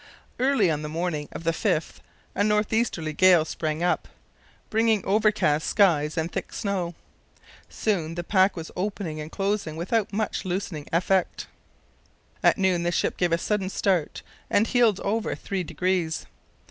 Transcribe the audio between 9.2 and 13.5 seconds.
and closing without much loosening effect. At noon the ship gave a